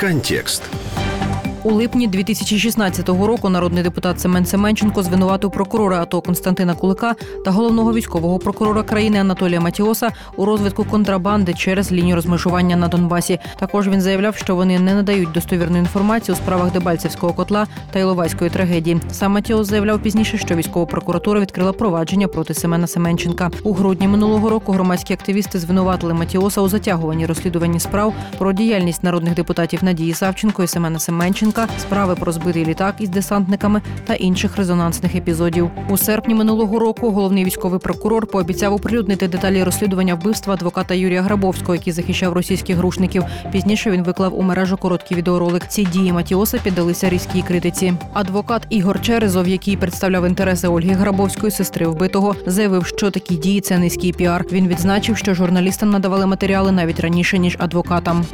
[0.00, 0.62] Контекст.
[1.64, 7.14] У липні 2016 року народний депутат Семен Семенченко звинуватив прокурора АТО Константина Кулика
[7.44, 13.38] та головного військового прокурора країни Анатолія Матіоса у розвитку контрабанди через лінію розмежування на Донбасі.
[13.58, 18.50] Також він заявляв, що вони не надають достовірну інформацію у справах Дебальцевського котла та Іловайської
[18.50, 19.00] трагедії.
[19.12, 23.50] Сам Матіос заявляв пізніше, що військова прокуратура відкрила провадження проти Семена Семенченка.
[23.62, 29.34] У грудні минулого року громадські активісти звинуватили Матіоса у затягуванні розслідуванні справ про діяльність народних
[29.34, 35.14] депутатів Надії Савченко і Семена Семенченка, справи про збитий літак із десантниками та інших резонансних
[35.14, 35.70] епізодів.
[35.88, 41.74] У серпні минулого року головний військовий прокурор пообіцяв оприлюднити деталі розслідування вбивства адвоката Юрія Грабовського,
[41.74, 43.24] який захищав російських грушників.
[43.52, 45.68] Пізніше він виклав у мережу короткий відеоролик.
[45.68, 47.94] Ці дії Матіоса піддалися різкій критиці.
[48.12, 53.78] Адвокат Ігор Черезов, який представляв інтереси Ольги Грабовської, сестри вбитого, заявив, що такі дії це
[53.78, 54.44] низький піар.
[54.52, 58.24] Він відзначив, що журналістам надавали матеріали навіть раніше ніж адвокатам.